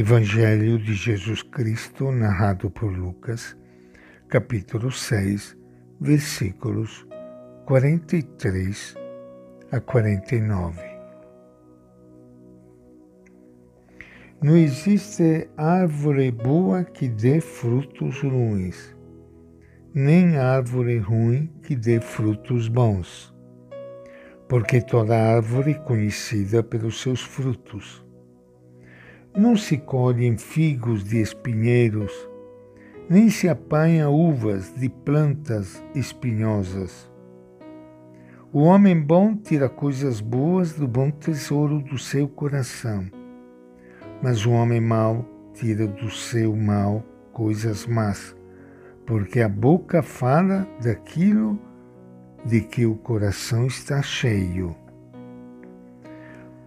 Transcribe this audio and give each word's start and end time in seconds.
Evangelho 0.00 0.78
de 0.78 0.94
Jesus 0.94 1.42
Cristo, 1.42 2.12
narrado 2.12 2.70
por 2.70 2.88
Lucas, 2.88 3.56
capítulo 4.28 4.92
6, 4.92 5.58
versículos 6.00 7.04
43 7.66 8.94
a 9.72 9.80
49. 9.80 10.80
Não 14.40 14.56
existe 14.56 15.50
árvore 15.56 16.30
boa 16.30 16.84
que 16.84 17.08
dê 17.08 17.40
frutos 17.40 18.22
ruins, 18.22 18.96
nem 19.92 20.36
árvore 20.36 20.98
ruim 20.98 21.52
que 21.64 21.74
dê 21.74 22.00
frutos 22.00 22.68
bons, 22.68 23.34
porque 24.48 24.80
toda 24.80 25.16
árvore 25.16 25.72
é 25.72 25.74
conhecida 25.74 26.62
pelos 26.62 27.02
seus 27.02 27.20
frutos. 27.20 28.06
Não 29.38 29.56
se 29.56 29.78
colhem 29.78 30.36
figos 30.36 31.04
de 31.04 31.20
espinheiros, 31.20 32.12
nem 33.08 33.30
se 33.30 33.48
apanha 33.48 34.10
uvas 34.10 34.74
de 34.74 34.88
plantas 34.88 35.80
espinhosas. 35.94 37.08
O 38.52 38.62
homem 38.62 39.00
bom 39.00 39.36
tira 39.36 39.68
coisas 39.68 40.20
boas 40.20 40.72
do 40.72 40.88
bom 40.88 41.08
tesouro 41.08 41.80
do 41.80 41.96
seu 41.96 42.26
coração, 42.26 43.06
mas 44.20 44.44
o 44.44 44.50
homem 44.50 44.80
mau 44.80 45.24
tira 45.54 45.86
do 45.86 46.10
seu 46.10 46.56
mal 46.56 47.04
coisas 47.32 47.86
más, 47.86 48.34
porque 49.06 49.40
a 49.40 49.48
boca 49.48 50.02
fala 50.02 50.66
daquilo 50.82 51.56
de 52.44 52.60
que 52.60 52.84
o 52.84 52.96
coração 52.96 53.66
está 53.66 54.02
cheio. 54.02 54.74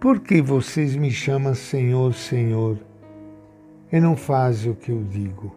Por 0.02 0.18
que 0.18 0.42
vocês 0.42 0.96
me 0.96 1.12
chamam 1.12 1.54
Senhor, 1.54 2.12
Senhor, 2.12 2.76
e 3.92 4.00
não 4.00 4.16
fazem 4.16 4.72
o 4.72 4.74
que 4.74 4.90
eu 4.90 5.00
digo? 5.04 5.54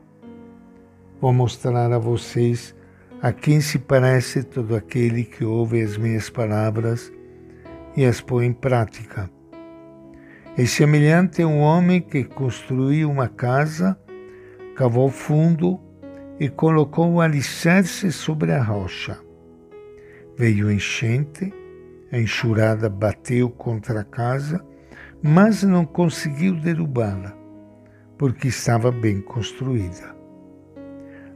Vou 1.19 1.33
mostrar 1.33 1.91
a 1.91 1.97
vocês 1.97 2.75
a 3.23 3.33
quem 3.33 3.59
se 3.59 3.79
parece 3.79 4.43
todo 4.43 4.75
aquele 4.75 5.23
que 5.23 5.43
ouve 5.43 5.81
as 5.81 5.97
minhas 5.97 6.29
palavras 6.29 7.11
e 7.97 8.05
as 8.05 8.21
põe 8.21 8.45
em 8.45 8.53
prática. 8.53 9.31
É 10.55 10.63
semelhante 10.67 11.41
a 11.41 11.47
um 11.47 11.61
homem 11.61 11.99
que 11.99 12.23
construiu 12.23 13.09
uma 13.09 13.27
casa, 13.27 13.99
cavou 14.75 15.09
fundo 15.09 15.79
e 16.39 16.49
colocou 16.49 17.13
o 17.13 17.19
alicerce 17.19 18.11
sobre 18.11 18.51
a 18.51 18.61
rocha. 18.61 19.17
Veio 20.37 20.71
enchente 20.71 21.51
a 22.15 22.17
enxurrada 22.17 22.89
bateu 22.89 23.49
contra 23.49 23.99
a 23.99 24.03
casa, 24.05 24.65
mas 25.21 25.63
não 25.63 25.85
conseguiu 25.85 26.55
derrubá-la, 26.55 27.35
porque 28.17 28.47
estava 28.47 28.89
bem 28.89 29.19
construída. 29.19 30.15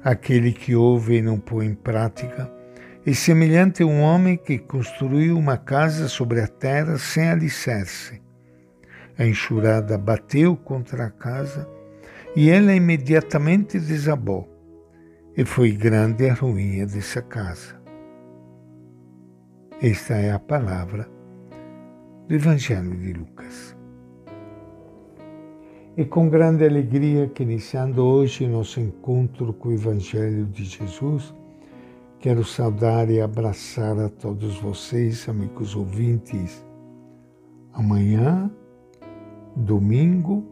Aquele 0.02 0.53
que 0.53 0.77
ouve 0.77 1.17
e 1.17 1.22
não 1.22 1.38
põe 1.38 1.66
em 1.66 1.75
prática 1.75 2.50
é 3.05 3.13
semelhante 3.13 3.83
a 3.83 3.85
um 3.85 4.00
homem 4.00 4.38
que 4.38 4.57
construiu 4.57 5.38
uma 5.38 5.57
casa 5.57 6.07
sobre 6.07 6.39
a 6.39 6.47
terra 6.47 6.97
sem 6.97 7.27
alicerce. 7.27 8.22
A 9.17 9.25
enxurrada 9.25 9.97
bateu 9.97 10.55
contra 10.55 11.07
a 11.07 11.11
casa 11.11 11.67
e 12.38 12.50
ela 12.50 12.73
imediatamente 12.73 13.77
desabou, 13.77 14.47
e 15.35 15.44
foi 15.44 15.73
grande 15.73 16.30
a 16.30 16.33
ruína 16.33 16.85
dessa 16.85 17.22
casa. 17.22 17.78
Esta 19.81 20.16
é 20.16 20.30
a 20.33 20.39
palavra 20.39 21.09
do 22.27 22.35
Evangelho 22.35 22.97
de 22.97 23.13
Lucas. 23.13 23.77
E 25.95 26.03
com 26.03 26.27
grande 26.27 26.66
alegria 26.66 27.30
que 27.30 27.44
iniciando 27.44 28.03
hoje 28.03 28.45
nosso 28.45 28.81
encontro 28.81 29.53
com 29.53 29.69
o 29.69 29.72
Evangelho 29.72 30.45
de 30.47 30.66
Jesus, 30.66 31.33
quero 32.19 32.44
saudar 32.44 33.09
e 33.09 33.22
abraçar 33.22 33.97
a 33.97 34.09
todos 34.09 34.59
vocês, 34.59 35.29
amigos 35.29 35.73
ouvintes. 35.78 36.62
Amanhã, 37.72 38.51
domingo, 39.56 40.44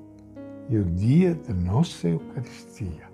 é 0.71 0.77
o 0.77 0.85
dia 0.85 1.35
da 1.35 1.53
nossa 1.53 2.07
Eucaristia. 2.07 3.11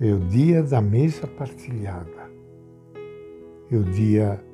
É 0.00 0.10
o 0.14 0.20
dia 0.20 0.62
da 0.62 0.80
mesa 0.80 1.26
partilhada 1.26 2.19
é 3.72 3.76
o 3.76 3.84
dia 3.84 4.44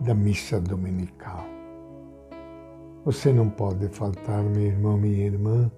da 0.00 0.14
missa 0.14 0.60
dominical. 0.60 1.44
Você 3.04 3.32
não 3.32 3.50
pode 3.50 3.88
faltar, 3.88 4.42
meu 4.44 4.62
irmão, 4.62 4.96
minha 4.96 5.26
irmã, 5.26 5.70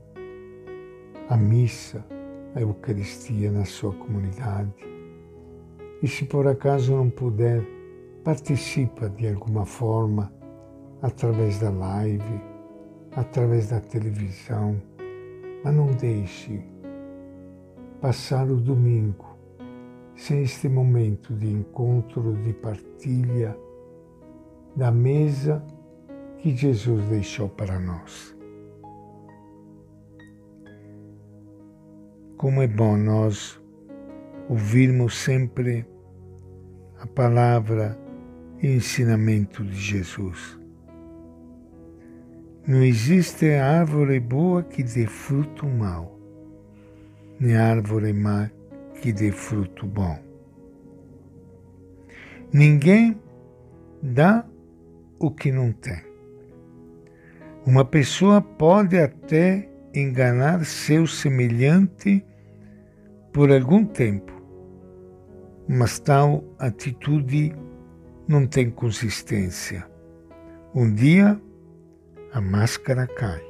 a 1.31 1.37
missa, 1.37 2.05
a 2.55 2.61
Eucaristia 2.61 3.51
na 3.51 3.65
sua 3.65 3.93
comunidade. 3.95 4.75
E 6.03 6.09
se 6.09 6.27
por 6.27 6.47
acaso 6.47 6.95
não 6.95 7.09
puder, 7.09 7.63
participa 8.23 9.09
de 9.09 9.29
alguma 9.29 9.65
forma 9.65 10.31
através 11.01 11.59
da 11.59 11.71
live, 11.71 12.41
através 13.17 13.71
da 13.71 13.81
televisão, 13.81 14.77
mas 15.65 15.75
não 15.75 15.87
deixe 15.93 16.63
passar 18.01 18.51
o 18.51 18.57
domingo 18.57 19.28
sem 20.19 20.43
este 20.43 20.69
momento 20.69 21.33
de 21.33 21.47
encontro, 21.49 22.35
de 22.43 22.53
partilha 22.53 23.57
da 24.75 24.91
mesa 24.91 25.65
que 26.39 26.55
Jesus 26.57 27.05
deixou 27.09 27.49
para 27.49 27.79
nós. 27.79 28.37
Como 32.37 32.61
é 32.61 32.67
bom 32.67 32.97
nós 32.97 33.61
ouvirmos 34.49 35.17
sempre 35.17 35.87
a 36.99 37.07
palavra 37.07 37.97
e 38.61 38.67
ensinamento 38.67 39.63
de 39.63 39.77
Jesus. 39.77 40.59
Não 42.67 42.83
existe 42.83 43.55
árvore 43.55 44.19
boa 44.19 44.65
que 44.65 44.83
dê 44.83 45.07
fruto 45.07 45.65
mau, 45.65 46.19
nem 47.39 47.57
árvore 47.57 48.13
má 48.13 48.51
que 49.01 49.13
dê 49.13 49.31
fruto 49.31 49.87
bom. 49.87 50.19
Ninguém 52.53 53.21
dá 54.03 54.45
o 55.19 55.31
que 55.31 55.53
não 55.53 55.73
tem. 55.73 56.03
Uma 57.67 57.85
pessoa 57.85 58.41
pode 58.41 58.99
até 58.99 59.69
enganar 59.95 60.65
seu 60.65 61.07
semelhante 61.07 62.25
por 63.33 63.53
algum 63.53 63.85
tempo, 63.85 64.33
mas 65.69 65.99
tal 65.99 66.45
atitude 66.59 67.55
não 68.27 68.47
tem 68.47 68.71
consistência. 68.71 69.87
Um 70.75 70.95
dia 70.95 71.41
a 72.33 72.41
máscara 72.41 73.07
cai. 73.07 73.43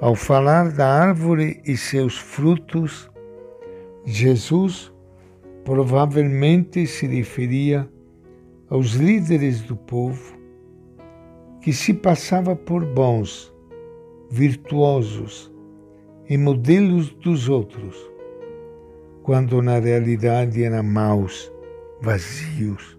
Ao 0.00 0.14
falar 0.14 0.70
da 0.72 0.88
árvore 0.88 1.60
e 1.64 1.76
seus 1.76 2.18
frutos, 2.18 3.10
Jesus 4.06 4.92
provavelmente 5.64 6.86
se 6.86 7.06
referia 7.06 7.88
aos 8.68 8.92
líderes 8.92 9.62
do 9.62 9.76
povo 9.76 10.38
que 11.62 11.72
se 11.72 11.94
passava 11.94 12.54
por 12.54 12.84
bons, 12.84 13.50
virtuosos 14.30 15.50
e 16.28 16.36
modelos 16.36 17.10
dos 17.14 17.48
outros, 17.48 17.96
quando 19.22 19.62
na 19.62 19.78
realidade 19.78 20.62
eram 20.62 20.82
maus, 20.82 21.50
vazios, 22.02 22.98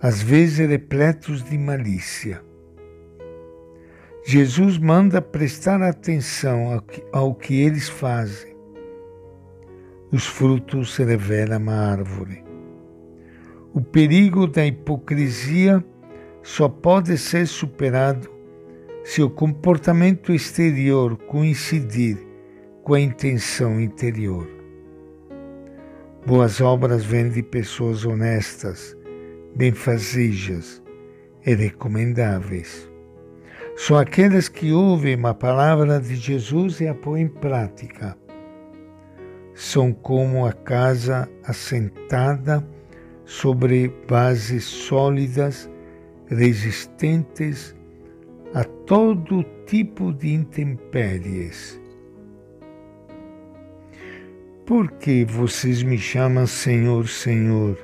às 0.00 0.20
vezes 0.20 0.68
repletos 0.68 1.44
de 1.44 1.56
malícia. 1.56 2.42
Jesus 4.24 4.76
manda 4.78 5.22
prestar 5.22 5.80
atenção 5.82 6.72
ao 6.72 6.80
que, 6.80 7.04
ao 7.12 7.34
que 7.34 7.60
eles 7.60 7.88
fazem 7.88 8.51
os 10.12 10.26
frutos 10.26 10.94
revelam 10.98 11.70
a 11.70 11.90
árvore. 11.90 12.44
O 13.72 13.80
perigo 13.80 14.46
da 14.46 14.66
hipocrisia 14.66 15.82
só 16.42 16.68
pode 16.68 17.16
ser 17.16 17.46
superado 17.46 18.30
se 19.02 19.22
o 19.22 19.30
comportamento 19.30 20.34
exterior 20.34 21.16
coincidir 21.16 22.18
com 22.84 22.92
a 22.92 23.00
intenção 23.00 23.80
interior. 23.80 24.46
Boas 26.26 26.60
obras 26.60 27.02
vêm 27.02 27.30
de 27.30 27.42
pessoas 27.42 28.04
honestas, 28.04 28.94
benfazejas 29.56 30.82
e 31.44 31.54
recomendáveis. 31.54 32.86
São 33.76 33.96
aquelas 33.96 34.48
que 34.48 34.72
ouvem 34.72 35.18
a 35.24 35.32
palavra 35.32 35.98
de 35.98 36.14
Jesus 36.16 36.80
e 36.80 36.86
a 36.86 36.94
põem 36.94 37.22
em 37.22 37.28
prática 37.28 38.16
são 39.62 39.92
como 39.92 40.44
a 40.44 40.52
casa 40.52 41.30
assentada 41.44 42.66
sobre 43.24 43.94
bases 44.08 44.64
sólidas, 44.64 45.70
resistentes 46.26 47.72
a 48.52 48.64
todo 48.64 49.44
tipo 49.64 50.12
de 50.12 50.34
intempéries. 50.34 51.80
Por 54.66 54.90
que 54.90 55.24
vocês 55.24 55.84
me 55.84 55.96
chamam 55.96 56.44
Senhor, 56.44 57.06
Senhor? 57.06 57.78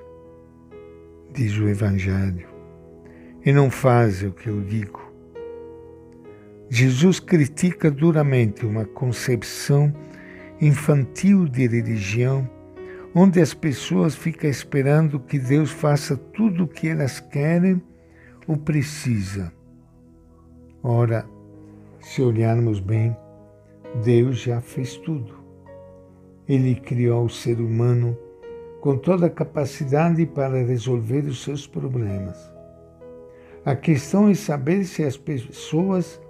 Diz 1.33 1.57
o 1.59 1.69
Evangelho, 1.69 2.49
e 3.47 3.53
não 3.53 3.71
fazem 3.71 4.31
o 4.31 4.33
que 4.33 4.49
eu 4.49 4.61
digo. 4.63 5.13
Jesus 6.69 7.21
critica 7.21 7.89
duramente 7.89 8.67
uma 8.67 8.85
concepção 8.85 9.95
infantil 10.61 11.47
de 11.47 11.67
religião, 11.67 12.49
onde 13.15 13.41
as 13.41 13.55
pessoas 13.55 14.15
ficam 14.15 14.51
esperando 14.51 15.21
que 15.21 15.39
Deus 15.39 15.71
faça 15.71 16.17
tudo 16.17 16.65
o 16.65 16.69
que 16.69 16.89
elas 16.89 17.21
querem 17.21 17.81
ou 18.47 18.57
precisam. 18.57 19.51
Ora, 20.83 21.27
se 22.01 22.23
olharmos 22.23 22.81
bem, 22.81 23.17
Deus 24.05 24.39
já 24.39 24.61
fez 24.61 24.97
tudo. 24.97 25.39
Ele 26.49 26.75
criou 26.75 27.27
o 27.27 27.31
ser 27.31 27.61
humano 27.61 28.17
com 28.81 28.97
toda 28.97 29.27
a 29.27 29.31
capacidade 29.31 30.25
para 30.25 30.63
resolver 30.65 31.25
os 31.27 31.43
seus 31.43 31.67
problemas. 31.67 32.39
A 33.65 33.75
questão 33.75 34.29
é 34.29 34.35
saber 34.35 34.85
se 34.85 35.03
as 35.03 35.17
pessoas 35.17 36.21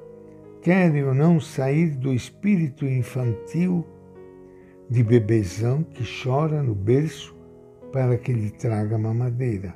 querem 0.62 1.04
ou 1.04 1.14
não 1.14 1.38
sair 1.38 1.90
do 1.90 2.12
espírito 2.12 2.84
infantil 2.84 3.86
de 4.88 5.02
bebezão 5.02 5.82
que 5.82 6.04
chora 6.04 6.62
no 6.62 6.74
berço 6.74 7.36
para 7.92 8.16
que 8.16 8.32
lhe 8.32 8.50
traga 8.50 8.96
mamadeira. 8.96 9.74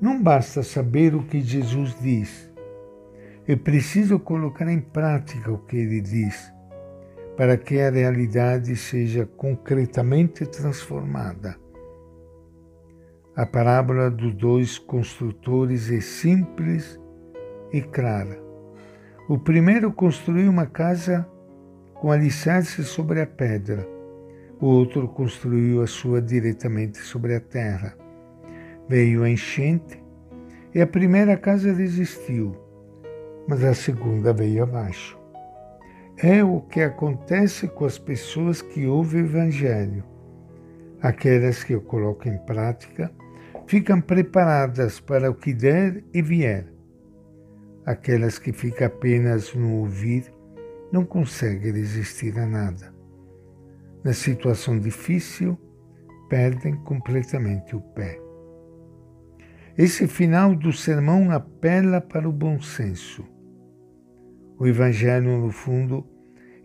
Não 0.00 0.22
basta 0.22 0.62
saber 0.62 1.14
o 1.14 1.22
que 1.22 1.40
Jesus 1.40 1.96
diz, 2.00 2.50
é 3.48 3.54
preciso 3.54 4.18
colocar 4.18 4.68
em 4.68 4.80
prática 4.80 5.52
o 5.52 5.58
que 5.58 5.76
ele 5.76 6.00
diz 6.00 6.52
para 7.36 7.56
que 7.56 7.78
a 7.78 7.90
realidade 7.90 8.74
seja 8.74 9.24
concretamente 9.24 10.44
transformada. 10.46 11.56
A 13.36 13.46
parábola 13.46 14.10
dos 14.10 14.34
dois 14.34 14.78
construtores 14.78 15.92
é 15.92 16.00
simples 16.00 16.98
e 17.72 17.82
clara. 17.82 18.42
O 19.28 19.38
primeiro 19.38 19.92
construiu 19.92 20.50
uma 20.50 20.66
casa 20.66 21.28
com 22.06 22.12
alicerce 22.12 22.84
sobre 22.84 23.20
a 23.20 23.26
pedra, 23.26 23.84
o 24.60 24.66
outro 24.66 25.08
construiu 25.08 25.82
a 25.82 25.88
sua 25.88 26.22
diretamente 26.22 26.98
sobre 26.98 27.34
a 27.34 27.40
terra. 27.40 27.96
Veio 28.88 29.24
a 29.24 29.28
enchente 29.28 30.00
e 30.72 30.80
a 30.80 30.86
primeira 30.86 31.36
casa 31.36 31.72
resistiu, 31.72 32.56
mas 33.48 33.64
a 33.64 33.74
segunda 33.74 34.32
veio 34.32 34.62
abaixo. 34.62 35.18
É 36.16 36.44
o 36.44 36.60
que 36.60 36.80
acontece 36.80 37.66
com 37.66 37.84
as 37.84 37.98
pessoas 37.98 38.62
que 38.62 38.86
ouvem 38.86 39.22
o 39.22 39.26
Evangelho. 39.26 40.04
Aquelas 41.02 41.64
que 41.64 41.74
o 41.74 41.80
colocam 41.80 42.32
em 42.32 42.38
prática 42.38 43.10
ficam 43.66 44.00
preparadas 44.00 45.00
para 45.00 45.28
o 45.28 45.34
que 45.34 45.52
der 45.52 46.04
e 46.14 46.22
vier. 46.22 46.68
Aquelas 47.84 48.38
que 48.38 48.52
ficam 48.52 48.86
apenas 48.86 49.52
no 49.52 49.80
ouvir 49.80 50.35
não 50.92 51.04
conseguem 51.04 51.72
resistir 51.72 52.38
a 52.38 52.46
nada. 52.46 52.94
Na 54.04 54.12
situação 54.12 54.78
difícil, 54.78 55.58
perdem 56.28 56.76
completamente 56.84 57.74
o 57.74 57.80
pé. 57.80 58.20
Esse 59.76 60.06
final 60.06 60.54
do 60.54 60.72
sermão 60.72 61.30
apela 61.30 62.00
para 62.00 62.28
o 62.28 62.32
bom 62.32 62.60
senso 62.60 63.24
o 64.58 64.66
Evangelho, 64.66 65.36
no 65.38 65.50
fundo, 65.50 66.06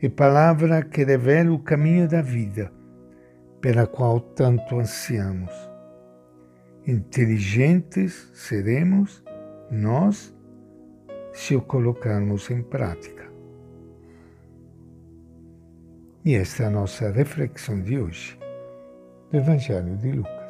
é 0.02 0.08
palavra 0.08 0.82
que 0.82 1.04
revela 1.04 1.52
o 1.52 1.60
caminho 1.60 2.08
da 2.08 2.22
vida, 2.22 2.72
pela 3.60 3.86
qual 3.86 4.22
tanto 4.22 4.80
ansiamos. 4.80 5.52
Inteligentes 6.88 8.32
seremos 8.34 9.22
nós 9.70 10.34
se 11.34 11.54
o 11.54 11.62
colocarmos 11.62 12.50
em 12.50 12.64
prática. 12.64 13.30
E 16.24 16.36
esta 16.36 16.64
é 16.64 16.66
a 16.68 16.70
nossa 16.70 17.10
reflexão 17.10 17.82
de 17.82 17.98
hoje 17.98 18.38
do 19.32 19.38
Evangelho 19.38 19.98
de 19.98 20.12
Lucas. 20.12 20.41